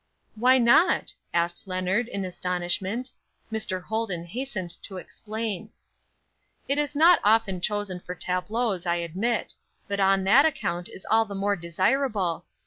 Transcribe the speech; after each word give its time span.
"Why 0.33 0.57
not?" 0.57 1.13
asked 1.31 1.67
Leonard, 1.67 2.07
in 2.07 2.25
astonishment. 2.25 3.11
Mr. 3.51 3.83
Holden 3.83 4.25
hastened 4.25 4.71
to 4.81 4.97
explain: 4.97 5.69
"It 6.67 6.79
is 6.79 6.95
not 6.95 7.19
often 7.23 7.61
chosen 7.61 7.99
for 7.99 8.15
tableaux, 8.15 8.79
I 8.87 8.95
admit; 8.95 9.53
but 9.87 9.99
on 9.99 10.23
that 10.23 10.43
account 10.47 10.89
is 10.89 11.05
all 11.11 11.25
the 11.25 11.35
more 11.35 11.55
desirable. 11.55 12.45